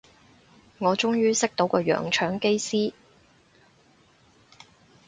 [0.79, 2.93] 我終於識到個洋腸機師